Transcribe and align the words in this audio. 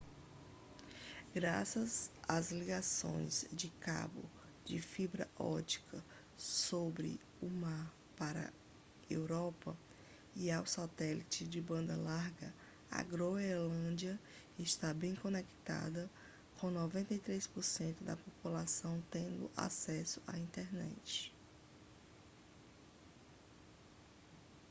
graças 1.31 2.09
às 2.27 2.51
ligações 2.51 3.45
de 3.51 3.69
cabo 3.69 4.23
de 4.65 4.81
fibra 4.81 5.29
ótica 5.37 6.03
sob 6.35 7.19
o 7.39 7.47
mar 7.47 7.87
para 8.17 8.39
a 8.47 9.13
europa 9.13 9.77
e 10.35 10.49
ao 10.49 10.65
satélite 10.65 11.45
de 11.45 11.61
banda 11.61 11.95
larga 11.95 12.51
a 12.89 13.03
groenlândia 13.03 14.19
está 14.57 14.91
bem 14.91 15.13
conectada 15.13 16.09
com 16.59 16.71
93% 16.73 17.93
da 18.01 18.15
população 18.17 19.03
tendo 19.11 19.51
acesso 19.55 20.19
à 20.25 20.35
internet 20.35 21.31